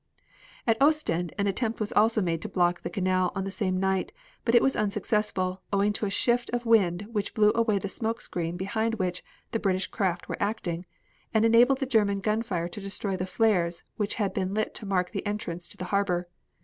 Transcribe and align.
At 0.65 0.81
Ostend 0.81 1.31
an 1.37 1.45
attempt 1.45 1.79
was 1.79 1.91
also 1.91 2.23
made 2.23 2.41
to 2.41 2.49
block 2.49 2.81
the 2.81 2.89
canal 2.89 3.31
on 3.35 3.43
the 3.43 3.51
same 3.51 3.79
night, 3.79 4.11
but 4.43 4.55
it 4.55 4.61
was 4.63 4.75
unsuccessful 4.75 5.61
owing 5.71 5.93
to 5.93 6.07
a 6.07 6.09
shift 6.09 6.49
of 6.49 6.65
wind 6.65 7.03
which 7.11 7.35
blew 7.35 7.51
away 7.53 7.77
the 7.77 7.87
smoke 7.87 8.19
screen 8.19 8.57
behind 8.57 8.95
which 8.95 9.23
the 9.51 9.59
British 9.59 9.85
craft 9.85 10.27
were 10.27 10.41
acting, 10.41 10.87
and 11.35 11.45
enabled 11.45 11.77
the 11.81 11.85
German 11.85 12.19
gun 12.19 12.41
fire 12.41 12.67
to 12.67 12.81
destroy 12.81 13.15
the 13.15 13.27
flares 13.27 13.83
which 13.97 14.15
had 14.15 14.33
been 14.33 14.55
lit 14.55 14.73
to 14.73 14.87
mark 14.87 15.11
the 15.11 15.23
entrance 15.23 15.69
to 15.69 15.77
the 15.77 15.85
harbor. 15.93 16.27